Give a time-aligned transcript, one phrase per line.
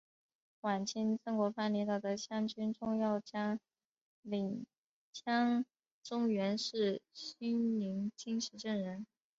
[0.61, 3.59] 晚清曾国藩领导的湘军重要将
[4.23, 4.65] 领
[5.13, 5.63] 江
[6.01, 9.05] 忠源是新宁金石镇人。